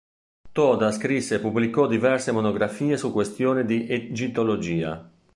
[0.51, 5.07] Toda scrisse e pubblicò diverse monografie su questioni di egittologia.